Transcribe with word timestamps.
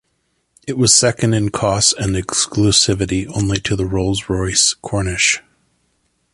It 0.67 0.79
was 0.79 0.95
second 0.95 1.35
in 1.35 1.49
cost 1.49 1.93
and 1.99 2.15
exclusivity 2.15 3.31
only 3.37 3.59
to 3.59 3.75
the 3.75 3.85
Rolls-Royce 3.85 4.73
Corniche. 4.83 5.41